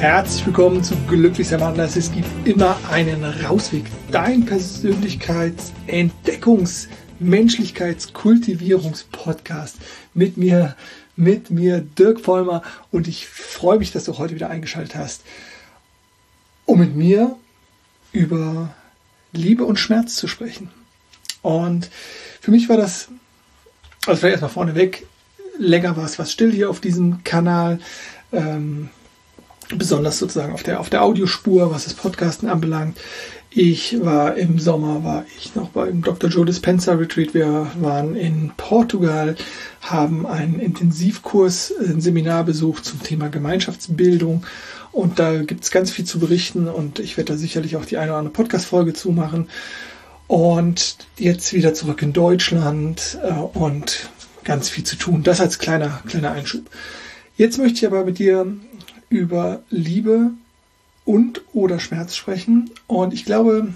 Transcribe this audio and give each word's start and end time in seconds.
Herzlich 0.00 0.46
willkommen 0.46 0.84
zu 0.84 0.94
Glücklich 1.08 1.48
sein 1.48 1.60
Wanders. 1.60 1.96
Es 1.96 2.12
gibt 2.12 2.28
immer 2.46 2.78
einen 2.88 3.24
Rausweg. 3.24 3.84
Dein 4.12 4.46
Persönlichkeits-, 4.46 5.72
Entdeckungs-, 5.88 6.86
Menschlichkeits-, 7.18 8.12
Kultivierungs-Podcast 8.12 9.78
mit 10.14 10.36
mir, 10.36 10.76
mit 11.16 11.50
mir 11.50 11.80
Dirk 11.80 12.20
Vollmer 12.20 12.62
und 12.92 13.08
ich 13.08 13.26
freue 13.26 13.80
mich, 13.80 13.90
dass 13.90 14.04
du 14.04 14.18
heute 14.18 14.36
wieder 14.36 14.48
eingeschaltet 14.48 14.94
hast, 14.94 15.22
um 16.64 16.78
mit 16.78 16.94
mir 16.94 17.34
über 18.12 18.72
Liebe 19.32 19.64
und 19.64 19.80
Schmerz 19.80 20.14
zu 20.14 20.28
sprechen. 20.28 20.70
Und 21.42 21.90
für 22.40 22.52
mich 22.52 22.68
war 22.68 22.76
das, 22.76 23.08
also 24.06 24.20
vielleicht 24.20 24.34
erstmal 24.34 24.52
vorneweg, 24.52 25.08
länger 25.58 25.96
war 25.96 26.04
es 26.04 26.20
was 26.20 26.30
still 26.30 26.52
hier 26.52 26.70
auf 26.70 26.78
diesem 26.78 27.24
Kanal. 27.24 27.80
Ähm, 28.30 28.90
besonders 29.76 30.18
sozusagen 30.18 30.52
auf 30.52 30.62
der, 30.62 30.80
auf 30.80 30.90
der 30.90 31.02
Audiospur, 31.02 31.70
was 31.70 31.84
das 31.84 31.94
Podcasten 31.94 32.48
anbelangt. 32.48 32.98
Ich 33.50 34.04
war 34.04 34.36
im 34.36 34.58
Sommer, 34.58 35.04
war 35.04 35.24
ich 35.38 35.54
noch 35.54 35.70
beim 35.70 36.02
Dr. 36.02 36.28
Joe 36.28 36.44
Dispenza 36.44 36.92
Retreat. 36.92 37.32
Wir 37.32 37.66
waren 37.80 38.14
in 38.14 38.52
Portugal, 38.56 39.36
haben 39.80 40.26
einen 40.26 40.60
Intensivkurs, 40.60 41.72
ein 41.80 42.00
Seminar 42.00 42.44
besucht 42.44 42.84
zum 42.84 43.02
Thema 43.02 43.28
Gemeinschaftsbildung. 43.28 44.44
Und 44.92 45.18
da 45.18 45.42
gibt 45.42 45.64
es 45.64 45.70
ganz 45.70 45.90
viel 45.90 46.04
zu 46.04 46.18
berichten 46.18 46.68
und 46.68 46.98
ich 46.98 47.16
werde 47.16 47.32
da 47.32 47.38
sicherlich 47.38 47.76
auch 47.76 47.84
die 47.84 47.96
eine 47.96 48.10
oder 48.10 48.18
andere 48.18 48.34
Podcast-Folge 48.34 48.92
zumachen. 48.92 49.48
Und 50.26 50.98
jetzt 51.16 51.54
wieder 51.54 51.72
zurück 51.72 52.02
in 52.02 52.12
Deutschland 52.12 53.18
äh, 53.22 53.32
und 53.32 54.10
ganz 54.44 54.68
viel 54.68 54.84
zu 54.84 54.96
tun. 54.96 55.22
Das 55.22 55.40
als 55.40 55.58
kleiner, 55.58 56.02
kleiner 56.06 56.32
Einschub. 56.32 56.64
Jetzt 57.36 57.56
möchte 57.58 57.78
ich 57.78 57.86
aber 57.86 58.04
mit 58.04 58.18
dir 58.18 58.46
über 59.08 59.62
Liebe 59.70 60.32
und 61.04 61.42
oder 61.52 61.78
Schmerz 61.78 62.14
sprechen. 62.14 62.70
Und 62.86 63.14
ich 63.14 63.24
glaube, 63.24 63.72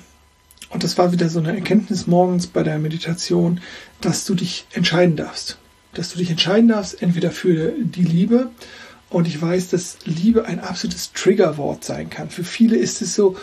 und 0.70 0.84
das 0.84 0.97
war 0.98 1.12
wieder 1.12 1.29
so 1.29 1.39
eine 1.39 1.55
Erkenntnis 1.55 2.07
morgens 2.07 2.47
bei 2.47 2.62
der 2.62 2.79
Meditation, 2.79 3.61
dass 4.01 4.25
du 4.25 4.34
dich 4.34 4.67
entscheiden 4.73 5.17
darfst. 5.17 5.59
Dass 5.95 6.11
du 6.12 6.19
dich 6.19 6.31
entscheiden 6.31 6.69
darfst, 6.69 7.03
entweder 7.03 7.31
für 7.31 7.73
die 7.79 8.05
Liebe. 8.05 8.51
Und 9.11 9.27
ich 9.29 9.41
weiß, 9.41 9.69
dass 9.69 9.98
Liebe 10.05 10.47
ein 10.47 10.61
absolutes 10.61 11.12
Triggerwort 11.12 11.85
sein 11.85 12.09
kann. 12.09 12.31
Für 12.31 12.45
viele 12.45 12.77
ist 12.77 13.03
es 13.03 13.14
so, 13.14 13.37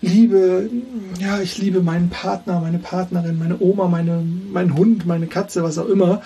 Liebe, 0.00 0.70
ja, 1.18 1.40
ich 1.40 1.58
liebe 1.58 1.80
meinen 1.82 2.10
Partner, 2.10 2.60
meine 2.60 2.78
Partnerin, 2.78 3.38
meine 3.38 3.58
Oma, 3.58 3.88
meine, 3.88 4.22
meinen 4.52 4.76
Hund, 4.76 5.06
meine 5.06 5.26
Katze, 5.26 5.62
was 5.62 5.78
auch 5.78 5.88
immer. 5.88 6.22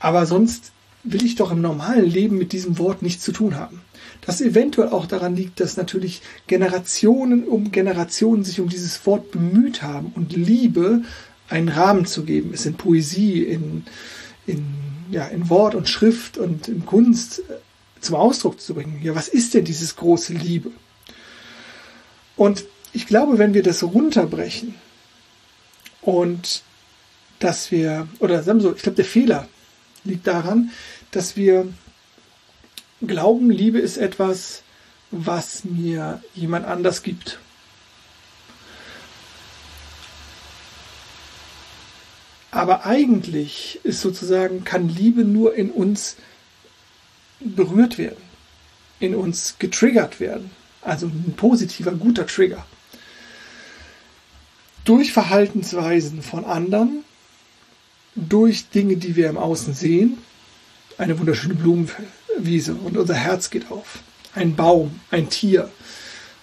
Aber 0.00 0.26
sonst 0.26 0.72
will 1.04 1.24
ich 1.24 1.34
doch 1.34 1.50
im 1.50 1.60
normalen 1.60 2.08
Leben 2.08 2.38
mit 2.38 2.52
diesem 2.52 2.78
Wort 2.78 3.02
nichts 3.02 3.24
zu 3.24 3.32
tun 3.32 3.56
haben. 3.56 3.80
Das 4.20 4.40
eventuell 4.40 4.90
auch 4.90 5.06
daran 5.06 5.34
liegt, 5.34 5.58
dass 5.58 5.76
natürlich 5.76 6.22
Generationen 6.46 7.44
um 7.44 7.72
Generationen 7.72 8.44
sich 8.44 8.60
um 8.60 8.68
dieses 8.68 9.04
Wort 9.06 9.32
bemüht 9.32 9.82
haben 9.82 10.12
und 10.14 10.32
Liebe 10.32 11.02
einen 11.48 11.68
Rahmen 11.68 12.06
zu 12.06 12.24
geben, 12.24 12.52
es 12.54 12.66
in 12.66 12.74
Poesie, 12.74 13.42
in, 13.42 13.84
in, 14.46 14.64
ja, 15.10 15.26
in 15.26 15.50
Wort 15.50 15.74
und 15.74 15.88
Schrift 15.88 16.38
und 16.38 16.68
in 16.68 16.86
Kunst 16.86 17.40
äh, 17.40 17.54
zum 18.00 18.16
Ausdruck 18.16 18.60
zu 18.60 18.74
bringen. 18.74 19.00
Ja, 19.02 19.14
was 19.14 19.28
ist 19.28 19.54
denn 19.54 19.64
dieses 19.64 19.96
große 19.96 20.32
Liebe? 20.32 20.70
Und 22.36 22.64
ich 22.92 23.06
glaube, 23.06 23.38
wenn 23.38 23.54
wir 23.54 23.62
das 23.62 23.82
runterbrechen 23.82 24.74
und 26.00 26.62
dass 27.38 27.70
wir, 27.70 28.06
oder 28.20 28.42
sagen 28.42 28.60
wir 28.60 28.62
so, 28.62 28.74
ich 28.74 28.82
glaube, 28.82 28.96
der 28.96 29.04
Fehler 29.04 29.48
liegt 30.04 30.26
daran, 30.26 30.70
dass 31.10 31.36
wir 31.36 31.72
glauben, 33.00 33.50
Liebe 33.50 33.78
ist 33.78 33.96
etwas, 33.96 34.62
was 35.10 35.64
mir 35.64 36.22
jemand 36.34 36.66
anders 36.66 37.02
gibt. 37.02 37.38
Aber 42.50 42.84
eigentlich 42.84 43.80
ist 43.82 44.02
sozusagen, 44.02 44.62
kann 44.64 44.88
Liebe 44.88 45.24
nur 45.24 45.54
in 45.54 45.70
uns 45.70 46.16
berührt 47.40 47.98
werden, 47.98 48.22
in 49.00 49.14
uns 49.14 49.56
getriggert 49.58 50.20
werden. 50.20 50.50
Also 50.82 51.06
ein 51.06 51.34
positiver, 51.36 51.92
guter 51.92 52.26
Trigger. 52.26 52.66
Durch 54.84 55.12
Verhaltensweisen 55.12 56.22
von 56.22 56.44
anderen, 56.44 57.04
durch 58.14 58.68
Dinge, 58.68 58.96
die 58.96 59.16
wir 59.16 59.28
im 59.28 59.38
Außen 59.38 59.74
sehen, 59.74 60.18
eine 60.98 61.18
wunderschöne 61.18 61.54
Blumenwiese 61.54 62.74
und 62.74 62.96
unser 62.96 63.14
Herz 63.14 63.50
geht 63.50 63.70
auf. 63.70 64.00
Ein 64.34 64.56
Baum, 64.56 65.00
ein 65.10 65.30
Tier, 65.30 65.70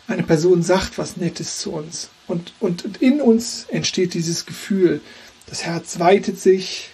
eine 0.07 0.23
Person 0.23 0.63
sagt 0.63 0.97
was 0.97 1.17
Nettes 1.17 1.59
zu 1.59 1.71
uns. 1.71 2.09
Und, 2.27 2.53
und, 2.59 2.85
und 2.85 3.01
in 3.01 3.21
uns 3.21 3.65
entsteht 3.69 4.13
dieses 4.13 4.45
Gefühl, 4.45 5.01
das 5.47 5.63
Herz 5.63 5.99
weitet 5.99 6.39
sich, 6.39 6.89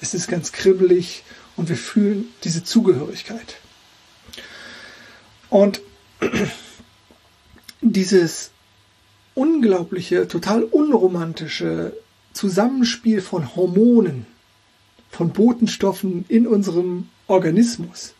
es 0.00 0.14
ist 0.14 0.28
ganz 0.28 0.52
kribbelig 0.52 1.22
und 1.56 1.68
wir 1.68 1.76
fühlen 1.76 2.26
diese 2.44 2.64
Zugehörigkeit. 2.64 3.56
Und 5.50 5.80
dieses 7.80 8.50
unglaubliche, 9.34 10.28
total 10.28 10.64
unromantische 10.64 11.92
Zusammenspiel 12.32 13.20
von 13.20 13.54
Hormonen, 13.54 14.26
von 15.10 15.30
Botenstoffen 15.30 16.24
in 16.28 16.46
unserem 16.46 17.08
Organismus, 17.26 18.14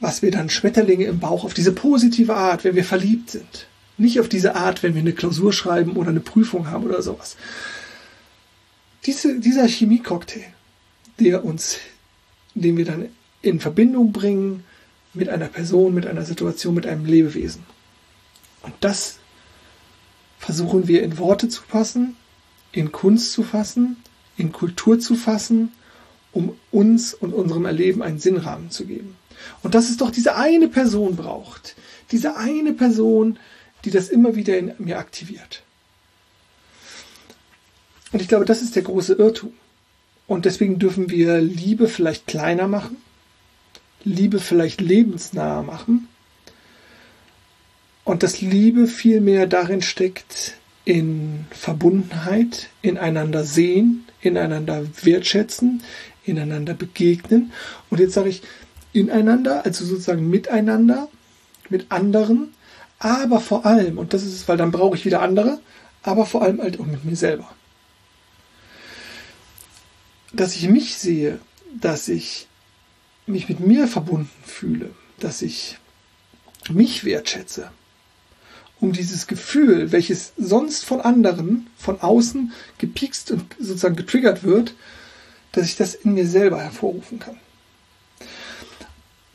was 0.00 0.22
wir 0.22 0.30
dann 0.30 0.50
Schmetterlinge 0.50 1.06
im 1.06 1.20
Bauch 1.20 1.44
auf 1.44 1.54
diese 1.54 1.72
positive 1.72 2.34
Art, 2.34 2.64
wenn 2.64 2.76
wir 2.76 2.84
verliebt 2.84 3.30
sind. 3.30 3.66
Nicht 3.96 4.20
auf 4.20 4.28
diese 4.28 4.56
Art, 4.56 4.82
wenn 4.82 4.94
wir 4.94 5.00
eine 5.00 5.12
Klausur 5.12 5.52
schreiben 5.52 5.96
oder 5.96 6.10
eine 6.10 6.20
Prüfung 6.20 6.68
haben 6.68 6.84
oder 6.84 7.02
sowas. 7.02 7.36
Diese, 9.04 9.40
dieser 9.40 9.66
Chemiecocktail, 9.66 10.44
der 11.18 11.44
uns, 11.44 11.78
den 12.54 12.76
wir 12.76 12.84
dann 12.84 13.08
in 13.42 13.60
Verbindung 13.60 14.12
bringen 14.12 14.64
mit 15.12 15.28
einer 15.28 15.48
Person, 15.48 15.94
mit 15.94 16.06
einer 16.06 16.24
Situation, 16.24 16.74
mit 16.74 16.86
einem 16.86 17.04
Lebewesen. 17.04 17.64
Und 18.62 18.74
das 18.80 19.18
versuchen 20.38 20.88
wir 20.88 21.02
in 21.02 21.18
Worte 21.18 21.48
zu 21.48 21.62
fassen, 21.62 22.16
in 22.72 22.92
Kunst 22.92 23.32
zu 23.32 23.42
fassen, 23.42 23.96
in 24.36 24.52
Kultur 24.52 24.98
zu 24.98 25.14
fassen, 25.16 25.72
um 26.32 26.56
uns 26.70 27.14
und 27.14 27.32
unserem 27.32 27.64
Erleben 27.64 28.02
einen 28.02 28.18
Sinnrahmen 28.18 28.70
zu 28.70 28.86
geben. 28.86 29.16
Und 29.62 29.74
dass 29.74 29.90
es 29.90 29.96
doch 29.96 30.10
diese 30.10 30.36
eine 30.36 30.68
Person 30.68 31.16
braucht, 31.16 31.74
diese 32.12 32.36
eine 32.36 32.72
Person, 32.72 33.38
die 33.84 33.90
das 33.90 34.08
immer 34.08 34.36
wieder 34.36 34.58
in 34.58 34.74
mir 34.78 34.98
aktiviert. 34.98 35.62
Und 38.12 38.20
ich 38.20 38.28
glaube, 38.28 38.44
das 38.44 38.62
ist 38.62 38.76
der 38.76 38.82
große 38.82 39.14
Irrtum. 39.14 39.52
Und 40.26 40.44
deswegen 40.44 40.78
dürfen 40.78 41.10
wir 41.10 41.40
Liebe 41.40 41.88
vielleicht 41.88 42.26
kleiner 42.26 42.68
machen, 42.68 42.96
Liebe 44.04 44.38
vielleicht 44.38 44.80
lebensnaher 44.80 45.62
machen 45.62 46.08
und 48.04 48.22
dass 48.22 48.40
Liebe 48.40 48.86
vielmehr 48.86 49.46
darin 49.46 49.82
steckt, 49.82 50.54
in 50.84 51.46
Verbundenheit, 51.50 52.68
ineinander 52.82 53.44
sehen, 53.44 54.06
ineinander 54.20 54.84
wertschätzen, 55.02 55.82
ineinander 56.24 56.74
begegnen. 56.74 57.52
Und 57.90 58.00
jetzt 58.00 58.14
sage 58.14 58.30
ich 58.30 58.42
ineinander, 58.92 59.64
also 59.64 59.84
sozusagen 59.84 60.28
miteinander, 60.28 61.08
mit 61.68 61.90
anderen, 61.92 62.54
aber 62.98 63.40
vor 63.40 63.64
allem, 63.64 63.98
und 63.98 64.12
das 64.12 64.22
ist 64.22 64.34
es, 64.34 64.48
weil 64.48 64.56
dann 64.56 64.72
brauche 64.72 64.96
ich 64.96 65.04
wieder 65.04 65.22
andere, 65.22 65.60
aber 66.02 66.26
vor 66.26 66.42
allem 66.42 66.60
halt 66.60 66.80
auch 66.80 66.86
mit 66.86 67.04
mir 67.04 67.16
selber. 67.16 67.50
Dass 70.32 70.56
ich 70.56 70.68
mich 70.68 70.96
sehe, 70.96 71.40
dass 71.80 72.08
ich 72.08 72.46
mich 73.26 73.48
mit 73.48 73.60
mir 73.60 73.86
verbunden 73.86 74.30
fühle, 74.44 74.90
dass 75.18 75.42
ich 75.42 75.78
mich 76.68 77.04
wertschätze, 77.04 77.70
um 78.80 78.92
dieses 78.92 79.26
Gefühl, 79.26 79.92
welches 79.92 80.32
sonst 80.36 80.84
von 80.84 81.00
anderen, 81.00 81.68
von 81.76 82.00
außen 82.00 82.52
gepiekst 82.78 83.30
und 83.30 83.44
sozusagen 83.58 83.96
getriggert 83.96 84.42
wird, 84.42 84.74
dass 85.52 85.66
ich 85.66 85.76
das 85.76 85.94
in 85.94 86.14
mir 86.14 86.26
selber 86.26 86.60
hervorrufen 86.60 87.18
kann. 87.18 87.38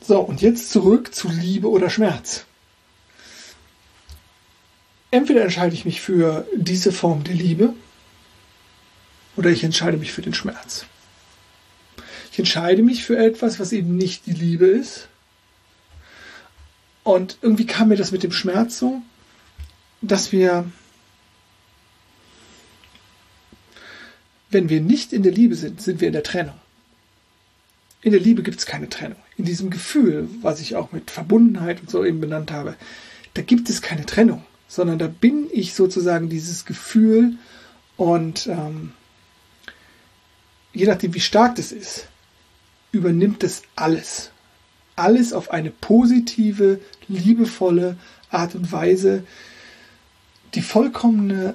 So, 0.00 0.20
und 0.20 0.40
jetzt 0.40 0.70
zurück 0.70 1.14
zu 1.14 1.28
Liebe 1.28 1.68
oder 1.68 1.90
Schmerz. 1.90 2.44
Entweder 5.10 5.42
entscheide 5.42 5.74
ich 5.74 5.84
mich 5.84 6.00
für 6.00 6.46
diese 6.56 6.92
Form 6.92 7.24
der 7.24 7.34
Liebe 7.34 7.74
oder 9.36 9.50
ich 9.50 9.64
entscheide 9.64 9.96
mich 9.96 10.12
für 10.12 10.22
den 10.22 10.34
Schmerz. 10.34 10.86
Ich 12.32 12.38
entscheide 12.38 12.82
mich 12.82 13.04
für 13.04 13.16
etwas, 13.16 13.58
was 13.60 13.72
eben 13.72 13.96
nicht 13.96 14.26
die 14.26 14.32
Liebe 14.32 14.66
ist. 14.66 15.08
Und 17.02 17.38
irgendwie 17.40 17.66
kam 17.66 17.88
mir 17.88 17.96
das 17.96 18.12
mit 18.12 18.22
dem 18.22 18.32
Schmerz 18.32 18.78
so, 18.78 19.00
dass 20.00 20.32
wir, 20.32 20.70
wenn 24.50 24.68
wir 24.68 24.80
nicht 24.80 25.12
in 25.12 25.22
der 25.22 25.32
Liebe 25.32 25.54
sind, 25.54 25.80
sind 25.80 26.00
wir 26.00 26.08
in 26.08 26.12
der 26.12 26.22
Trennung. 26.22 26.54
In 28.02 28.12
der 28.12 28.20
Liebe 28.20 28.42
gibt 28.42 28.58
es 28.58 28.66
keine 28.66 28.88
Trennung. 28.88 29.18
In 29.36 29.44
diesem 29.44 29.70
Gefühl, 29.70 30.28
was 30.42 30.60
ich 30.60 30.76
auch 30.76 30.92
mit 30.92 31.10
Verbundenheit 31.10 31.80
und 31.80 31.90
so 31.90 32.04
eben 32.04 32.20
benannt 32.20 32.52
habe, 32.52 32.76
da 33.34 33.42
gibt 33.42 33.68
es 33.68 33.82
keine 33.82 34.06
Trennung, 34.06 34.44
sondern 34.68 34.98
da 34.98 35.08
bin 35.08 35.48
ich 35.52 35.74
sozusagen 35.74 36.28
dieses 36.28 36.64
Gefühl 36.64 37.36
und 37.96 38.46
ähm, 38.46 38.92
je 40.72 40.86
nachdem, 40.86 41.14
wie 41.14 41.20
stark 41.20 41.56
das 41.56 41.72
ist, 41.72 42.06
übernimmt 42.92 43.42
es 43.42 43.62
alles. 43.74 44.30
Alles 44.94 45.32
auf 45.32 45.50
eine 45.50 45.70
positive, 45.70 46.80
liebevolle 47.08 47.96
Art 48.30 48.54
und 48.54 48.72
Weise. 48.72 49.24
Die 50.54 50.62
vollkommene 50.62 51.54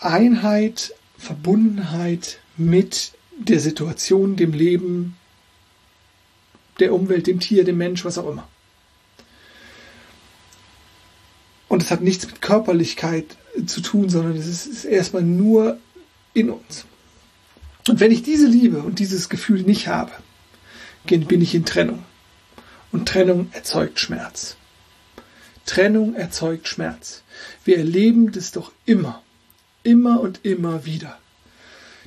Einheit, 0.00 0.94
Verbundenheit 1.16 2.38
mit 2.56 3.12
der 3.36 3.60
Situation, 3.60 4.36
dem 4.36 4.52
Leben, 4.52 5.16
der 6.78 6.94
Umwelt, 6.94 7.26
dem 7.26 7.40
Tier, 7.40 7.64
dem 7.64 7.78
Mensch, 7.78 8.04
was 8.04 8.18
auch 8.18 8.28
immer. 8.28 8.46
Und 11.68 11.82
es 11.82 11.90
hat 11.90 12.00
nichts 12.00 12.26
mit 12.26 12.40
Körperlichkeit 12.40 13.36
zu 13.66 13.80
tun, 13.80 14.08
sondern 14.08 14.36
es 14.36 14.46
ist, 14.46 14.66
ist 14.66 14.84
erstmal 14.84 15.22
nur 15.22 15.78
in 16.32 16.50
uns. 16.50 16.86
Und 17.88 18.00
wenn 18.00 18.12
ich 18.12 18.22
diese 18.22 18.46
Liebe 18.46 18.78
und 18.78 18.98
dieses 18.98 19.28
Gefühl 19.28 19.62
nicht 19.62 19.88
habe, 19.88 20.12
bin 21.06 21.40
ich 21.40 21.54
in 21.54 21.64
Trennung. 21.64 22.04
Und 22.92 23.08
Trennung 23.08 23.48
erzeugt 23.52 23.98
Schmerz. 23.98 24.57
Trennung 25.68 26.14
erzeugt 26.14 26.66
Schmerz. 26.66 27.22
Wir 27.62 27.76
erleben 27.76 28.32
das 28.32 28.52
doch 28.52 28.72
immer, 28.86 29.22
immer 29.82 30.20
und 30.20 30.40
immer 30.42 30.86
wieder. 30.86 31.18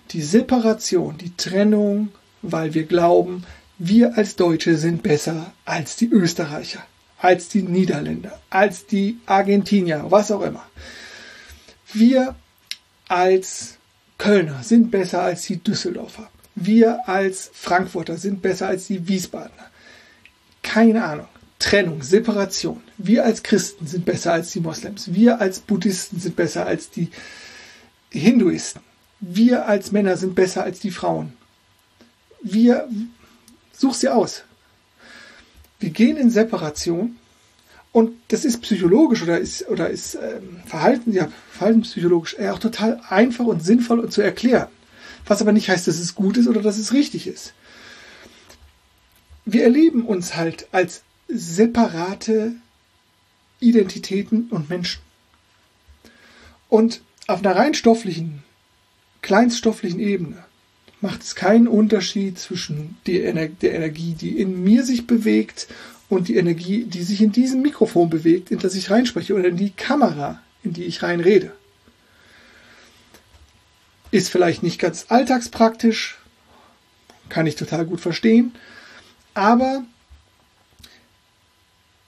Die 0.10 0.24
Separation, 0.24 1.20
die 1.20 1.38
Trennung, 1.38 2.10
weil 2.42 2.74
wir 2.74 2.86
glauben, 2.86 3.46
wir 3.78 4.18
als 4.18 4.36
Deutsche 4.36 4.78
sind 4.78 5.04
besser 5.04 5.54
als 5.64 5.96
die 5.96 6.10
Österreicher, 6.10 6.84
als 7.20 7.50
die 7.50 7.62
Niederländer, 7.62 8.42
als 8.50 8.88
die 8.88 9.20
Argentinier, 9.28 10.06
was 10.10 10.32
auch 10.32 10.42
immer. 10.42 10.66
Wir 11.94 12.34
als 13.10 13.78
Kölner 14.18 14.64
sind 14.64 14.90
besser 14.90 15.22
als 15.22 15.44
die 15.44 15.58
Düsseldorfer. 15.58 16.32
Wir 16.56 17.08
als 17.08 17.52
Frankfurter 17.54 18.18
sind 18.18 18.42
besser 18.42 18.70
als 18.70 18.88
die 18.88 19.08
Wiesbadener. 19.08 19.70
Keine 20.64 21.04
Ahnung. 21.04 21.28
Trennung, 21.62 22.02
Separation. 22.02 22.82
Wir 22.98 23.24
als 23.24 23.44
Christen 23.44 23.86
sind 23.86 24.04
besser 24.04 24.34
als 24.34 24.52
die 24.52 24.60
Moslems. 24.60 25.14
Wir 25.14 25.40
als 25.40 25.60
Buddhisten 25.60 26.20
sind 26.20 26.36
besser 26.36 26.66
als 26.66 26.90
die 26.90 27.10
Hinduisten. 28.10 28.82
Wir 29.20 29.68
als 29.68 29.92
Männer 29.92 30.18
sind 30.18 30.34
besser 30.34 30.64
als 30.64 30.80
die 30.80 30.90
Frauen. 30.90 31.34
Wir, 32.42 32.90
such 33.72 33.94
sie 33.94 34.10
aus. 34.10 34.44
Wir 35.80 35.92
gehen 35.92 36.18
in 36.18 36.32
Separation 36.32 37.18
und 37.92 38.14
das 38.30 38.44
ist 38.44 38.62
psychologisch 38.62 39.22
oder 39.22 39.38
ist, 39.38 39.68
oder 39.70 39.90
ist 39.90 40.16
ähm, 40.16 40.62
Verhalten, 40.66 41.14
ja, 41.14 41.28
verhaltenspsychologisch 41.52 42.40
auch 42.40 42.58
total 42.58 43.02
einfach 43.08 43.46
und 43.46 43.64
sinnvoll 43.64 44.10
zu 44.10 44.22
erklären. 44.22 44.68
Was 45.28 45.42
aber 45.42 45.52
nicht 45.52 45.70
heißt, 45.70 45.88
dass 45.88 46.00
es 46.00 46.16
gut 46.16 46.38
ist 46.38 46.48
oder 46.48 46.64
dass 46.64 46.80
es 46.80 46.92
richtig 46.92 47.28
ist. 47.28 47.54
Wir 49.46 49.64
erleben 49.64 50.06
uns 50.06 50.36
halt 50.36 50.68
als 50.72 51.04
separate 51.34 52.54
Identitäten 53.60 54.48
und 54.50 54.70
Menschen. 54.70 55.02
Und 56.70 57.02
auf 57.28 57.40
einer 57.40 57.56
rein 57.56 57.74
stofflichen, 57.74 58.44
kleinststofflichen 59.22 60.00
Ebene 60.00 60.44
macht 61.02 61.22
es 61.24 61.36
keinen 61.36 61.68
Unterschied 61.68 62.38
zwischen 62.40 62.98
der, 63.08 63.34
Energie, 63.34 64.14
die 64.14 64.40
in 64.40 64.64
mir 64.64 64.84
sich 64.84 65.08
bewegt 65.08 65.68
und 66.10 66.28
die 66.28 66.36
Energie, 66.36 66.84
die 66.84 67.04
sich 67.04 67.22
in 67.22 67.32
diesem 67.32 67.62
Mikrofon 67.62 68.10
bewegt, 68.10 68.52
in 68.52 68.60
das 68.60 68.76
ich 68.76 68.92
reinspreche, 68.92 69.34
oder 69.34 69.48
in 69.48 69.58
die 69.58 69.72
Kamera, 69.72 70.42
in 70.64 70.74
die 70.74 70.84
ich 70.84 71.02
reinrede. 71.04 71.52
Ist 74.12 74.30
vielleicht 74.30 74.62
nicht 74.62 74.80
ganz 74.80 75.06
alltagspraktisch, 75.10 76.20
kann 77.30 77.48
ich 77.48 77.56
total 77.56 77.86
gut 77.86 78.02
verstehen, 78.02 78.54
aber 79.34 79.86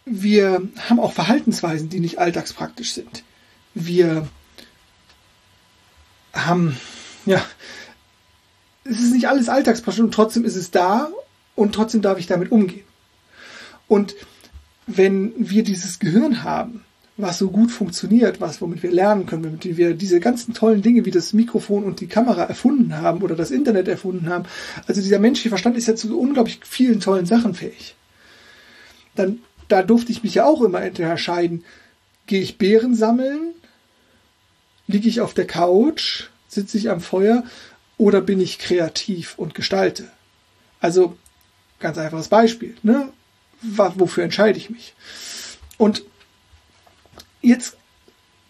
wir 0.06 0.62
haben 0.90 1.00
auch 1.00 1.14
Verhaltensweisen, 1.14 1.90
die 1.90 2.00
nicht 2.00 2.20
alltagspraktisch 2.20 2.94
sind. 2.94 3.24
Wir 3.74 4.28
haben, 6.34 6.78
ja, 7.26 7.44
es 8.84 9.00
ist 9.00 9.14
nicht 9.14 9.28
alles 9.28 9.50
alltagspraktisch 9.50 10.04
und 10.04 10.14
trotzdem 10.14 10.46
ist 10.46 10.56
es 10.56 10.72
da 10.72 11.10
und 11.56 11.74
trotzdem 11.74 12.02
darf 12.02 12.20
ich 12.20 12.28
damit 12.28 12.52
umgehen. 12.52 12.84
Und 13.88 14.16
wenn 14.88 15.34
wir 15.38 15.64
dieses 15.64 16.00
Gehirn 16.00 16.44
haben, 16.44 16.84
was 17.16 17.38
so 17.38 17.52
gut 17.52 17.72
funktioniert, 17.72 18.42
was 18.42 18.60
womit 18.60 18.82
wir 18.82 18.92
lernen 18.92 19.28
können, 19.28 19.46
womit 19.46 19.78
wir 19.78 19.94
diese 19.94 20.20
ganzen 20.20 20.54
tollen 20.54 20.82
Dinge 20.82 21.06
wie 21.06 21.12
das 21.12 21.32
Mikrofon 21.32 21.84
und 21.84 22.02
die 22.02 22.08
Kamera 22.08 22.44
erfunden 22.44 22.98
haben 22.98 23.22
oder 23.22 23.36
das 23.36 23.52
Internet 23.52 23.88
erfunden 23.88 24.28
haben, 24.30 24.46
also 24.88 25.00
dieser 25.00 25.20
menschliche 25.20 25.50
Verstand 25.50 25.78
ist 25.78 25.88
ja 25.88 25.96
zu 25.96 26.20
unglaublich 26.20 26.60
vielen 26.64 27.00
tollen 27.00 27.28
Sachen 27.28 27.54
fähig. 27.54 27.96
Dann 29.16 29.40
da 29.68 29.84
durfte 29.84 30.12
ich 30.12 30.24
mich 30.24 30.36
ja 30.36 30.46
auch 30.46 30.62
immer 30.62 30.82
entscheiden, 30.82 31.64
gehe 32.28 32.42
ich 32.42 32.58
Beeren 32.58 32.96
sammeln, 32.96 33.54
liege 34.88 35.10
ich 35.10 35.22
auf 35.22 35.34
der 35.34 35.48
Couch, 35.48 36.26
sitze 36.48 36.78
ich 36.78 36.90
am 36.90 37.02
Feuer 37.02 37.44
oder 37.98 38.22
bin 38.22 38.40
ich 38.40 38.60
kreativ 38.60 39.36
und 39.38 39.56
gestalte? 39.56 40.10
Also 40.80 41.18
ganz 41.80 41.98
einfaches 41.98 42.30
Beispiel. 42.30 42.76
Ne? 42.84 43.10
wofür 43.62 44.26
entscheide 44.26 44.58
ich 44.58 44.70
mich? 44.70 44.94
Und 45.78 46.04
jetzt 47.42 47.78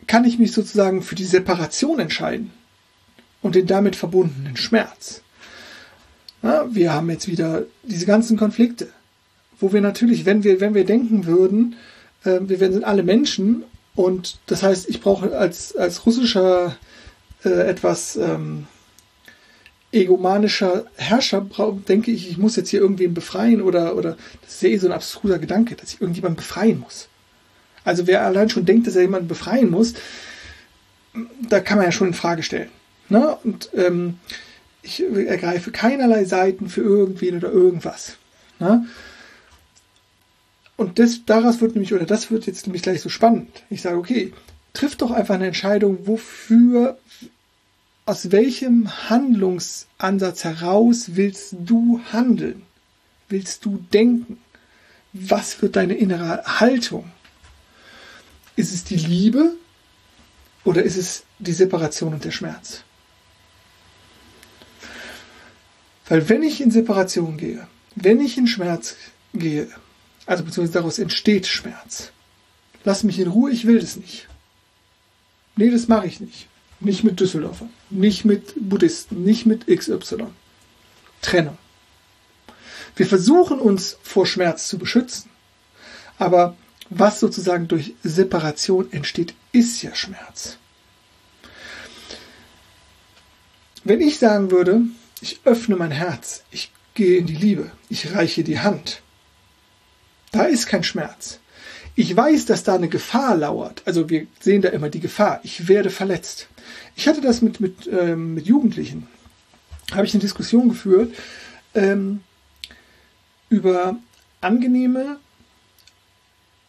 kann 0.07 0.25
ich 0.25 0.39
mich 0.39 0.51
sozusagen 0.51 1.03
für 1.03 1.15
die 1.15 1.23
Separation 1.23 1.99
entscheiden 1.99 2.51
und 3.41 3.55
den 3.55 3.67
damit 3.67 3.95
verbundenen 3.95 4.57
Schmerz. 4.57 5.21
Ja, 6.41 6.65
wir 6.73 6.93
haben 6.93 7.09
jetzt 7.09 7.27
wieder 7.27 7.65
diese 7.83 8.05
ganzen 8.05 8.37
Konflikte, 8.37 8.89
wo 9.63 9.71
wir 9.71 9.79
natürlich, 9.79 10.25
wenn 10.25 10.43
wir, 10.43 10.59
wenn 10.59 10.73
wir 10.73 10.83
denken 10.83 11.25
würden, 11.25 11.77
äh, 12.25 12.39
wir 12.41 12.57
sind 12.57 12.83
alle 12.83 13.01
Menschen 13.01 13.63
und 13.95 14.37
das 14.45 14.61
heißt, 14.61 14.89
ich 14.89 14.99
brauche 14.99 15.37
als, 15.37 15.73
als 15.77 16.05
russischer 16.05 16.75
äh, 17.45 17.49
etwas 17.49 18.17
ähm, 18.17 18.67
egomanischer 19.93 20.85
Herrscher 20.97 21.47
denke 21.87 22.11
ich, 22.11 22.29
ich 22.29 22.37
muss 22.37 22.57
jetzt 22.57 22.69
hier 22.69 22.81
irgendwen 22.81 23.13
befreien 23.13 23.61
oder, 23.61 23.95
oder 23.95 24.17
das 24.41 24.55
ist 24.55 24.63
ja 24.63 24.69
eh 24.69 24.77
so 24.77 24.87
ein 24.87 24.93
abstruser 24.93 25.39
Gedanke, 25.39 25.75
dass 25.75 25.93
ich 25.93 26.01
irgendjemanden 26.01 26.37
befreien 26.37 26.81
muss. 26.81 27.07
Also 27.85 28.05
wer 28.05 28.25
allein 28.25 28.49
schon 28.49 28.65
denkt, 28.65 28.85
dass 28.87 28.97
er 28.97 29.03
jemanden 29.03 29.29
befreien 29.29 29.71
muss, 29.71 29.93
da 31.47 31.61
kann 31.61 31.77
man 31.77 31.85
ja 31.85 31.91
schon 31.93 32.07
in 32.07 32.13
Frage 32.13 32.43
stellen. 32.43 32.69
Ne? 33.07 33.37
Und 33.45 33.69
ähm, 33.75 34.17
ich 34.81 35.01
ergreife 35.01 35.71
keinerlei 35.71 36.25
Seiten 36.25 36.67
für 36.67 36.81
irgendwen 36.81 37.37
oder 37.37 37.51
irgendwas. 37.51 38.17
Ne? 38.59 38.85
Und 40.75 40.99
das, 40.99 41.25
daraus 41.25 41.61
wird 41.61 41.75
nämlich, 41.75 41.93
oder 41.93 42.05
das 42.05 42.31
wird 42.31 42.47
jetzt 42.47 42.65
nämlich 42.65 42.81
gleich 42.81 43.01
so 43.01 43.09
spannend. 43.09 43.63
Ich 43.69 43.81
sage, 43.81 43.97
okay, 43.97 44.33
triff 44.73 44.95
doch 44.95 45.11
einfach 45.11 45.35
eine 45.35 45.47
Entscheidung, 45.47 46.07
wofür 46.07 46.97
aus 48.05 48.31
welchem 48.31 49.09
Handlungsansatz 49.09 50.43
heraus 50.43 51.15
willst 51.15 51.55
du 51.59 52.01
handeln? 52.11 52.63
Willst 53.29 53.65
du 53.65 53.85
denken? 53.93 54.37
Was 55.13 55.61
wird 55.61 55.75
deine 55.75 55.93
innere 55.93 56.43
Haltung? 56.59 57.11
Ist 58.55 58.73
es 58.73 58.83
die 58.83 58.97
Liebe 58.97 59.55
oder 60.63 60.83
ist 60.83 60.97
es 60.97 61.23
die 61.39 61.53
Separation 61.53 62.13
und 62.13 62.25
der 62.25 62.31
Schmerz? 62.31 62.83
Weil 66.09 66.27
wenn 66.29 66.43
ich 66.43 66.61
in 66.61 66.71
Separation 66.71 67.37
gehe, 67.37 67.67
wenn 67.95 68.19
ich 68.19 68.37
in 68.37 68.47
Schmerz 68.47 68.95
gehe, 69.33 69.67
also 70.25 70.43
beziehungsweise 70.43 70.79
daraus 70.79 70.99
entsteht 70.99 71.47
Schmerz, 71.47 72.11
lass 72.83 73.03
mich 73.03 73.19
in 73.19 73.27
Ruhe, 73.27 73.51
ich 73.51 73.65
will 73.65 73.79
das 73.79 73.95
nicht. 73.95 74.27
Nee, 75.55 75.69
das 75.69 75.87
mache 75.87 76.07
ich 76.07 76.19
nicht. 76.19 76.47
Nicht 76.79 77.03
mit 77.03 77.19
Düsseldorfern, 77.19 77.69
nicht 77.89 78.25
mit 78.25 78.53
Buddhisten, 78.57 79.23
nicht 79.23 79.45
mit 79.45 79.67
XY. 79.67 80.27
Trennung. 81.21 81.57
Wir 82.95 83.05
versuchen 83.07 83.59
uns 83.59 83.97
vor 84.03 84.25
Schmerz 84.25 84.67
zu 84.67 84.77
beschützen, 84.77 85.29
aber 86.19 86.55
was 86.89 87.19
sozusagen 87.19 87.67
durch 87.67 87.93
Separation 88.03 88.91
entsteht, 88.91 89.33
ist 89.51 89.81
ja 89.81 89.95
Schmerz. 89.95 90.57
Wenn 93.83 94.01
ich 94.01 94.19
sagen 94.19 94.51
würde, 94.51 94.81
ich 95.21 95.39
öffne 95.45 95.75
mein 95.75 95.91
Herz, 95.91 96.43
ich 96.51 96.71
gehe 96.93 97.17
in 97.17 97.25
die 97.25 97.35
Liebe, 97.35 97.71
ich 97.89 98.13
reiche 98.13 98.43
die 98.43 98.59
Hand, 98.59 99.02
da 100.33 100.43
ist 100.43 100.67
kein 100.67 100.83
Schmerz. 100.83 101.39
Ich 101.95 102.13
weiß, 102.15 102.45
dass 102.45 102.63
da 102.63 102.75
eine 102.75 102.89
Gefahr 102.89 103.37
lauert. 103.37 103.83
Also 103.85 104.09
wir 104.09 104.27
sehen 104.39 104.61
da 104.61 104.69
immer 104.69 104.89
die 104.89 104.99
Gefahr. 104.99 105.39
Ich 105.43 105.67
werde 105.67 105.91
verletzt. 105.91 106.47
Ich 106.95 107.07
hatte 107.07 107.21
das 107.21 107.41
mit, 107.41 107.59
mit, 107.59 107.87
ähm, 107.87 108.33
mit 108.33 108.47
Jugendlichen. 108.47 109.07
Habe 109.91 110.05
ich 110.05 110.13
eine 110.13 110.21
Diskussion 110.21 110.69
geführt. 110.69 111.13
Ähm, 111.75 112.21
über 113.49 113.95
angenehme, 114.41 115.19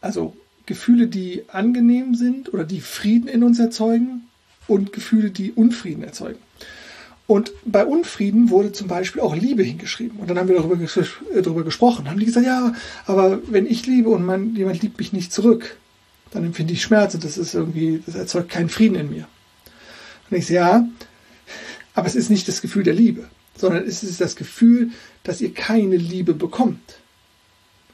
also 0.02 0.36
Gefühle, 0.66 1.06
die 1.06 1.44
angenehm 1.48 2.14
sind 2.14 2.52
oder 2.52 2.64
die 2.64 2.80
Frieden 2.80 3.28
in 3.28 3.42
uns 3.42 3.58
erzeugen 3.58 4.28
und 4.66 4.92
Gefühle, 4.92 5.30
die 5.30 5.52
Unfrieden 5.52 6.04
erzeugen. 6.04 6.38
Und 7.26 7.52
bei 7.64 7.86
Unfrieden 7.86 8.50
wurde 8.50 8.72
zum 8.72 8.86
Beispiel 8.86 9.22
auch 9.22 9.34
Liebe 9.34 9.62
hingeschrieben. 9.62 10.18
Und 10.18 10.28
dann 10.28 10.38
haben 10.38 10.48
wir 10.48 10.56
darüber, 10.56 10.76
ges 10.76 10.96
äh, 10.96 11.04
darüber 11.42 11.64
gesprochen. 11.64 12.10
Haben 12.10 12.20
die 12.20 12.26
gesagt, 12.26 12.46
ja, 12.46 12.74
aber 13.06 13.40
wenn 13.50 13.66
ich 13.66 13.86
liebe 13.86 14.10
und 14.10 14.24
man, 14.24 14.54
jemand 14.54 14.82
liebt 14.82 14.98
mich 14.98 15.12
nicht 15.12 15.32
zurück, 15.32 15.76
dann 16.32 16.44
empfinde 16.44 16.74
ich 16.74 16.82
Schmerz 16.82 17.14
und 17.14 17.24
das 17.24 17.38
ist 17.38 17.54
irgendwie, 17.54 18.02
das 18.04 18.14
erzeugt 18.14 18.50
keinen 18.50 18.68
Frieden 18.68 18.96
in 18.96 19.10
mir. 19.10 19.26
Und 20.30 20.36
ich 20.36 20.46
sage, 20.46 20.54
ja, 20.54 20.88
aber 21.94 22.06
es 22.06 22.14
ist 22.14 22.28
nicht 22.28 22.48
das 22.48 22.60
Gefühl 22.60 22.82
der 22.82 22.94
Liebe, 22.94 23.28
sondern 23.56 23.86
es 23.86 24.02
ist 24.02 24.20
das 24.20 24.36
Gefühl, 24.36 24.90
dass 25.22 25.40
ihr 25.40 25.54
keine 25.54 25.96
Liebe 25.96 26.34
bekommt. 26.34 26.98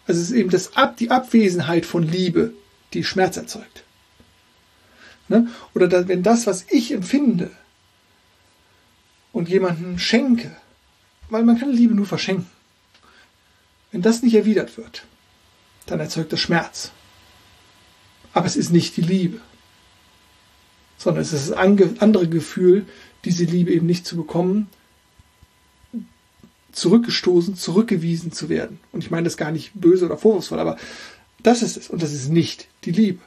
Also 0.06 0.22
es 0.22 0.30
ist 0.30 0.37
eben 0.37 0.50
das 0.50 0.76
Ab, 0.76 0.96
die 0.96 1.10
Abwesenheit 1.10 1.87
von 1.87 2.02
Liebe, 2.02 2.52
die 2.94 3.04
Schmerz 3.04 3.37
erzeugt. 3.37 3.84
Ne? 5.28 5.49
Oder 5.75 5.87
da, 5.87 6.08
wenn 6.08 6.25
das, 6.25 6.46
was 6.46 6.64
ich 6.70 6.92
empfinde 6.92 7.50
und 9.32 9.49
jemanden 9.49 9.99
schenke, 9.99 10.54
weil 11.28 11.44
man 11.44 11.58
kann 11.58 11.72
Liebe 11.72 11.94
nur 11.94 12.06
verschenken, 12.06 12.46
wenn 13.92 14.02
das 14.02 14.22
nicht 14.22 14.34
erwidert 14.34 14.76
wird, 14.76 15.04
dann 15.87 16.00
erzeugt 16.00 16.32
das 16.32 16.40
Schmerz. 16.40 16.92
Aber 18.32 18.46
es 18.46 18.56
ist 18.56 18.70
nicht 18.70 18.96
die 18.96 19.02
Liebe, 19.02 19.40
sondern 20.99 21.22
es 21.22 21.32
ist 21.32 21.50
das 21.50 21.56
andere 21.56 22.28
Gefühl, 22.28 22.87
diese 23.25 23.44
Liebe 23.44 23.72
eben 23.72 23.87
nicht 23.87 24.06
zu 24.06 24.16
bekommen, 24.16 24.68
zurückgestoßen, 26.72 27.56
zurückgewiesen 27.56 28.32
zu 28.32 28.49
werden. 28.49 28.78
Und 28.92 29.02
ich 29.02 29.10
meine 29.10 29.25
das 29.25 29.37
gar 29.37 29.50
nicht 29.50 29.72
böse 29.75 30.06
oder 30.06 30.16
vorwurfsvoll, 30.16 30.60
aber 30.60 30.76
das 31.42 31.62
ist 31.62 31.76
es 31.76 31.90
und 31.90 32.02
das 32.02 32.12
ist 32.12 32.28
nicht 32.28 32.68
die 32.84 32.92
Liebe. 32.92 33.20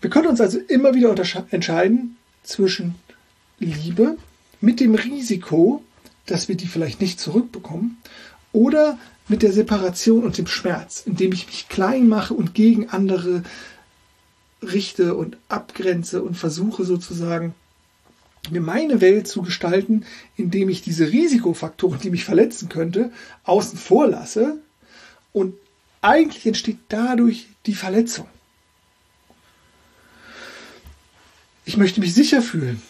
Wir 0.00 0.10
können 0.10 0.28
uns 0.28 0.40
also 0.40 0.58
immer 0.58 0.94
wieder 0.94 1.14
entscheiden 1.50 2.16
zwischen 2.42 2.94
Liebe 3.60 4.16
mit 4.60 4.80
dem 4.80 4.94
Risiko, 4.94 5.82
dass 6.26 6.48
wir 6.48 6.56
die 6.56 6.66
vielleicht 6.66 7.00
nicht 7.00 7.20
zurückbekommen, 7.20 7.98
oder 8.52 8.98
mit 9.28 9.42
der 9.42 9.52
Separation 9.52 10.24
und 10.24 10.38
dem 10.38 10.46
Schmerz, 10.46 11.02
indem 11.06 11.32
ich 11.32 11.46
mich 11.46 11.68
klein 11.68 12.08
mache 12.08 12.34
und 12.34 12.54
gegen 12.54 12.88
andere 12.88 13.44
richte 14.60 15.14
und 15.14 15.36
abgrenze 15.48 16.22
und 16.22 16.34
versuche 16.34 16.84
sozusagen 16.84 17.54
mir 18.50 18.60
meine 18.60 19.00
Welt 19.00 19.28
zu 19.28 19.42
gestalten, 19.42 20.04
indem 20.36 20.68
ich 20.68 20.82
diese 20.82 21.12
Risikofaktoren, 21.12 22.00
die 22.00 22.10
mich 22.10 22.24
verletzen 22.24 22.68
könnte, 22.68 23.12
außen 23.44 23.78
vor 23.78 24.08
lasse 24.08 24.58
und 25.32 25.54
eigentlich 26.02 26.46
entsteht 26.46 26.78
dadurch 26.88 27.46
die 27.66 27.74
Verletzung. 27.74 28.26
Ich 31.64 31.76
möchte 31.76 32.00
mich 32.00 32.14
sicher 32.14 32.42
fühlen 32.42 32.82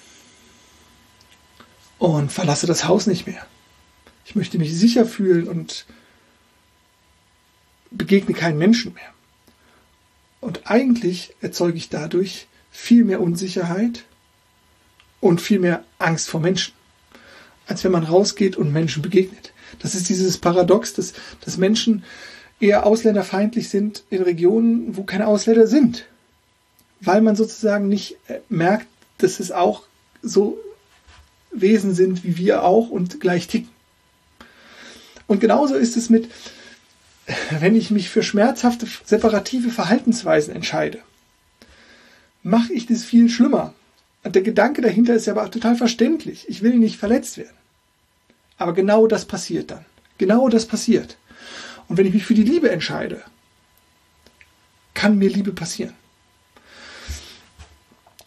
und 2.00 2.32
verlasse 2.32 2.66
das 2.66 2.88
Haus 2.88 3.06
nicht 3.06 3.26
mehr. 3.26 3.46
Ich 4.24 4.34
möchte 4.34 4.58
mich 4.58 4.74
sicher 4.74 5.04
fühlen 5.04 5.46
und 5.46 5.84
begegne 7.90 8.34
keinen 8.34 8.58
Menschen 8.58 8.94
mehr. 8.94 9.12
Und 10.40 10.62
eigentlich 10.64 11.34
erzeuge 11.42 11.76
ich 11.76 11.90
dadurch 11.90 12.48
viel 12.70 13.04
mehr 13.04 13.20
Unsicherheit 13.20 14.04
und 15.20 15.42
viel 15.42 15.58
mehr 15.58 15.84
Angst 15.98 16.30
vor 16.30 16.40
Menschen, 16.40 16.72
als 17.66 17.84
wenn 17.84 17.92
man 17.92 18.04
rausgeht 18.04 18.56
und 18.56 18.72
Menschen 18.72 19.02
begegnet. 19.02 19.52
Das 19.78 19.94
ist 19.94 20.08
dieses 20.08 20.38
Paradox, 20.38 20.94
dass, 20.94 21.12
dass 21.44 21.58
Menschen 21.58 22.02
eher 22.60 22.86
ausländerfeindlich 22.86 23.68
sind 23.68 24.04
in 24.08 24.22
Regionen, 24.22 24.96
wo 24.96 25.02
keine 25.02 25.26
Ausländer 25.26 25.66
sind. 25.66 26.06
Weil 27.02 27.20
man 27.20 27.36
sozusagen 27.36 27.88
nicht 27.88 28.16
äh, 28.28 28.40
merkt, 28.48 28.86
dass 29.18 29.38
es 29.38 29.52
auch 29.52 29.82
so 30.22 30.58
Wesen 31.52 31.94
sind 31.94 32.24
wie 32.24 32.36
wir 32.36 32.62
auch 32.62 32.90
und 32.90 33.20
gleich 33.20 33.48
ticken. 33.48 33.70
Und 35.26 35.40
genauso 35.40 35.74
ist 35.74 35.96
es 35.96 36.10
mit, 36.10 36.30
wenn 37.60 37.76
ich 37.76 37.90
mich 37.90 38.08
für 38.08 38.22
schmerzhafte 38.22 38.86
separative 39.04 39.70
Verhaltensweisen 39.70 40.54
entscheide, 40.54 40.98
mache 42.42 42.72
ich 42.72 42.86
das 42.86 43.04
viel 43.04 43.28
schlimmer. 43.28 43.74
Und 44.22 44.34
der 44.34 44.42
Gedanke 44.42 44.82
dahinter 44.82 45.14
ist 45.14 45.26
ja 45.26 45.32
aber 45.32 45.50
total 45.50 45.76
verständlich. 45.76 46.46
Ich 46.48 46.62
will 46.62 46.76
nicht 46.76 46.96
verletzt 46.96 47.38
werden. 47.38 47.56
Aber 48.58 48.74
genau 48.74 49.06
das 49.06 49.24
passiert 49.24 49.70
dann. 49.70 49.84
Genau 50.18 50.48
das 50.48 50.66
passiert. 50.66 51.16
Und 51.88 51.96
wenn 51.96 52.06
ich 52.06 52.12
mich 52.12 52.26
für 52.26 52.34
die 52.34 52.42
Liebe 52.42 52.70
entscheide, 52.70 53.22
kann 54.94 55.16
mir 55.16 55.30
Liebe 55.30 55.52
passieren. 55.52 55.94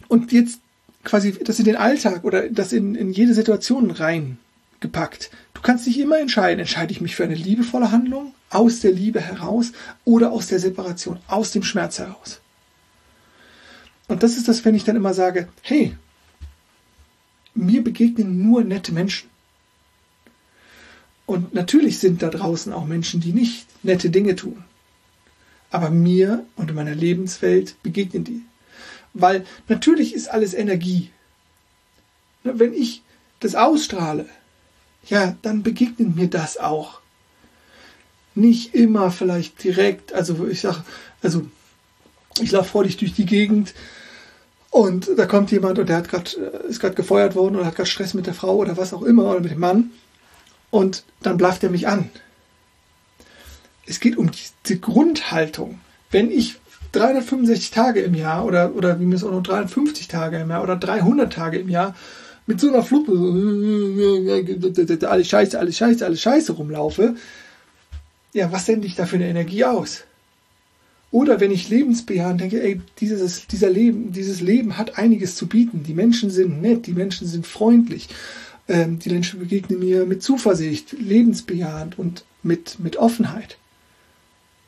Und 0.07 0.31
jetzt 0.31 0.59
quasi 1.03 1.33
das 1.43 1.59
in 1.59 1.65
den 1.65 1.75
Alltag 1.75 2.23
oder 2.23 2.49
das 2.49 2.73
in, 2.73 2.95
in 2.95 3.11
jede 3.11 3.33
Situation 3.33 3.91
reingepackt. 3.91 5.31
Du 5.53 5.61
kannst 5.61 5.85
dich 5.85 5.99
immer 5.99 6.19
entscheiden, 6.19 6.59
entscheide 6.59 6.91
ich 6.91 7.01
mich 7.01 7.15
für 7.15 7.23
eine 7.23 7.35
liebevolle 7.35 7.91
Handlung 7.91 8.33
aus 8.49 8.79
der 8.79 8.91
Liebe 8.91 9.21
heraus 9.21 9.71
oder 10.05 10.31
aus 10.31 10.47
der 10.47 10.59
Separation, 10.59 11.19
aus 11.27 11.51
dem 11.51 11.63
Schmerz 11.63 11.99
heraus. 11.99 12.39
Und 14.07 14.23
das 14.23 14.37
ist 14.37 14.47
das, 14.47 14.63
wenn 14.65 14.75
ich 14.75 14.83
dann 14.83 14.95
immer 14.95 15.13
sage, 15.13 15.47
hey, 15.61 15.95
mir 17.55 17.83
begegnen 17.83 18.45
nur 18.47 18.63
nette 18.63 18.91
Menschen. 18.91 19.29
Und 21.25 21.53
natürlich 21.53 21.99
sind 21.99 22.21
da 22.21 22.29
draußen 22.29 22.73
auch 22.73 22.85
Menschen, 22.85 23.21
die 23.21 23.31
nicht 23.31 23.67
nette 23.83 24.09
Dinge 24.09 24.35
tun. 24.35 24.63
Aber 25.71 25.89
mir 25.89 26.45
und 26.55 26.69
in 26.69 26.75
meiner 26.75 26.95
Lebenswelt 26.95 27.81
begegnen 27.81 28.23
die. 28.23 28.43
Weil 29.13 29.45
natürlich 29.67 30.13
ist 30.13 30.29
alles 30.29 30.53
Energie. 30.53 31.11
Wenn 32.43 32.73
ich 32.73 33.03
das 33.39 33.55
ausstrahle, 33.55 34.25
ja, 35.05 35.35
dann 35.41 35.63
begegnet 35.63 36.15
mir 36.15 36.27
das 36.27 36.57
auch. 36.57 36.99
Nicht 38.35 38.73
immer 38.73 39.11
vielleicht 39.11 39.63
direkt, 39.63 40.13
also 40.13 40.47
ich 40.47 40.61
sag, 40.61 40.83
also 41.21 41.45
ich 42.41 42.51
laufe 42.51 42.69
freudig 42.69 42.97
durch 42.97 43.13
die 43.13 43.25
Gegend 43.25 43.73
und 44.71 45.09
da 45.17 45.27
kommt 45.27 45.51
jemand 45.51 45.77
und 45.77 45.87
der 45.87 45.97
hat 45.97 46.09
grad, 46.09 46.35
äh, 46.37 46.67
ist 46.67 46.79
gerade 46.79 46.95
gefeuert 46.95 47.35
worden 47.35 47.55
oder 47.55 47.65
hat 47.65 47.75
gerade 47.75 47.89
Stress 47.89 48.15
mit 48.15 48.25
der 48.25 48.33
Frau 48.33 48.55
oder 48.55 48.75
was 48.75 48.93
auch 48.93 49.03
immer 49.03 49.29
oder 49.29 49.41
mit 49.41 49.51
dem 49.51 49.59
Mann 49.59 49.91
und 50.71 51.03
dann 51.21 51.37
blafft 51.37 51.63
er 51.63 51.69
mich 51.69 51.87
an. 51.87 52.09
Es 53.85 53.99
geht 53.99 54.17
um 54.17 54.31
die 54.65 54.81
Grundhaltung. 54.81 55.79
Wenn 56.09 56.31
ich 56.31 56.55
365 56.93 57.71
Tage 57.71 58.01
im 58.01 58.15
Jahr 58.15 58.45
oder, 58.45 58.75
oder 58.75 58.99
wie 58.99 59.05
mir 59.05 59.15
es 59.15 59.23
auch 59.23 59.31
noch 59.31 59.43
350 59.43 60.07
Tage 60.07 60.37
im 60.37 60.49
Jahr 60.49 60.63
oder 60.63 60.75
300 60.75 61.31
Tage 61.31 61.59
im 61.59 61.69
Jahr 61.69 61.95
mit 62.45 62.59
so 62.59 62.67
einer 62.67 62.83
Fluppe, 62.83 63.13
alles 65.07 65.27
scheiße, 65.27 65.57
alles 65.57 65.77
scheiße, 65.77 66.05
alles 66.05 66.21
scheiße 66.21 66.51
rumlaufe, 66.53 67.15
ja, 68.33 68.51
was 68.51 68.65
sende 68.65 68.87
ich 68.87 68.95
da 68.95 69.05
für 69.05 69.15
eine 69.15 69.27
Energie 69.27 69.63
aus? 69.63 70.03
Oder 71.11 71.39
wenn 71.39 71.51
ich 71.51 71.69
lebensbejahend 71.69 72.41
denke, 72.41 72.61
ey, 72.61 72.81
dieses, 72.99 73.45
dieser 73.45 73.69
Leben, 73.69 74.11
dieses 74.11 74.41
Leben 74.41 74.77
hat 74.77 74.97
einiges 74.97 75.35
zu 75.35 75.47
bieten. 75.47 75.83
Die 75.83 75.93
Menschen 75.93 76.31
sind 76.31 76.59
nett, 76.59 76.87
die 76.87 76.93
Menschen 76.93 77.27
sind 77.27 77.45
freundlich. 77.45 78.09
Ähm, 78.67 78.97
die 78.97 79.11
Menschen 79.11 79.39
begegnen 79.39 79.79
mir 79.79 80.07
mit 80.07 80.23
Zuversicht, 80.23 80.93
lebensbejahend 80.93 81.99
und 81.99 82.25
mit, 82.41 82.79
mit 82.79 82.97
Offenheit. 82.97 83.57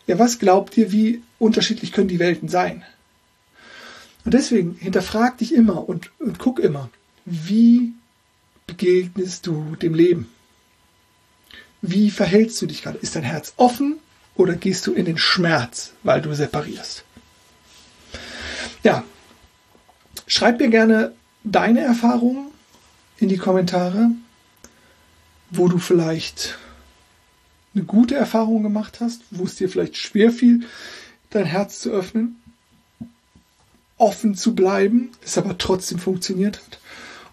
Ja, 0.07 0.19
was 0.19 0.39
glaubt 0.39 0.77
ihr, 0.77 0.91
wie 0.91 1.23
unterschiedlich 1.39 1.91
können 1.91 2.07
die 2.07 2.19
Welten 2.19 2.49
sein? 2.49 2.83
Und 4.23 4.33
deswegen 4.33 4.75
hinterfrag 4.75 5.37
dich 5.37 5.53
immer 5.53 5.87
und, 5.87 6.11
und 6.19 6.39
guck 6.39 6.59
immer, 6.59 6.89
wie 7.25 7.93
begegnest 8.67 9.45
du 9.47 9.75
dem 9.75 9.93
Leben? 9.93 10.29
Wie 11.81 12.09
verhältst 12.09 12.61
du 12.61 12.65
dich 12.65 12.81
gerade? 12.81 12.97
Ist 12.97 13.15
dein 13.15 13.23
Herz 13.23 13.53
offen 13.57 13.97
oder 14.35 14.55
gehst 14.55 14.87
du 14.87 14.93
in 14.93 15.05
den 15.05 15.17
Schmerz, 15.17 15.93
weil 16.03 16.21
du 16.21 16.33
separierst? 16.33 17.03
Ja, 18.83 19.03
schreib 20.27 20.59
mir 20.59 20.69
gerne 20.69 21.13
deine 21.43 21.81
Erfahrungen 21.81 22.47
in 23.17 23.29
die 23.29 23.37
Kommentare, 23.37 24.11
wo 25.51 25.67
du 25.67 25.77
vielleicht 25.77 26.57
eine 27.75 27.83
gute 27.83 28.15
Erfahrung 28.15 28.63
gemacht 28.63 28.99
hast, 29.01 29.21
wo 29.31 29.43
es 29.43 29.55
dir 29.55 29.69
vielleicht 29.69 29.97
schwer 29.97 30.31
fiel, 30.31 30.61
dein 31.29 31.45
Herz 31.45 31.79
zu 31.79 31.91
öffnen, 31.91 32.37
offen 33.97 34.35
zu 34.35 34.55
bleiben, 34.55 35.11
es 35.23 35.37
aber 35.37 35.57
trotzdem 35.57 35.99
funktioniert 35.99 36.57
hat. 36.57 36.79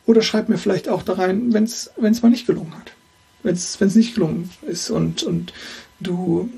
Oder 0.04 0.22
schreib 0.22 0.48
mir 0.48 0.58
vielleicht 0.58 0.88
auch 0.88 1.02
da 1.02 1.14
rein, 1.14 1.52
wenn 1.52 1.64
es 1.64 1.90
mal 1.96 2.28
nicht 2.28 2.46
gelungen 2.46 2.76
hat. 2.76 2.92
Wenn 3.44 3.54
es 3.54 3.80
nicht 3.94 4.14
gelungen 4.14 4.50
ist 4.62 4.90
und, 4.90 5.22
und 5.22 5.52
du 6.00 6.50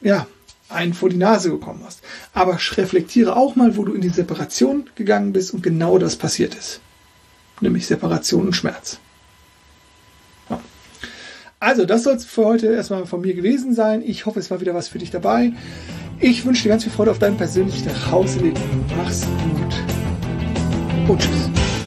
ja, 0.00 0.26
einen 0.68 0.94
vor 0.94 1.08
die 1.08 1.16
Nase 1.16 1.50
gekommen 1.50 1.82
hast. 1.84 2.00
Aber 2.32 2.54
reflektiere 2.54 3.36
auch 3.36 3.56
mal, 3.56 3.76
wo 3.76 3.84
du 3.84 3.92
in 3.92 4.00
die 4.00 4.08
Separation 4.08 4.88
gegangen 4.94 5.32
bist 5.32 5.52
und 5.52 5.62
genau 5.62 5.98
das 5.98 6.16
passiert 6.16 6.54
ist. 6.54 6.80
Nämlich 7.60 7.86
Separation 7.86 8.46
und 8.46 8.56
Schmerz. 8.56 8.98
Also, 11.62 11.84
das 11.84 12.04
soll 12.04 12.14
es 12.14 12.24
für 12.24 12.46
heute 12.46 12.68
erstmal 12.68 13.04
von 13.04 13.20
mir 13.20 13.34
gewesen 13.34 13.74
sein. 13.74 14.02
Ich 14.02 14.24
hoffe, 14.24 14.40
es 14.40 14.50
war 14.50 14.62
wieder 14.62 14.74
was 14.74 14.88
für 14.88 14.98
dich 14.98 15.10
dabei. 15.10 15.52
Ich 16.18 16.46
wünsche 16.46 16.62
dir 16.62 16.70
ganz 16.70 16.84
viel 16.84 16.92
Freude 16.92 17.10
auf 17.10 17.18
deinem 17.18 17.36
persönlichen 17.36 17.86
Nachhauseweg. 17.86 18.54
Mach's 18.96 19.26
gut 19.26 21.10
und 21.10 21.20
tschüss. 21.20 21.59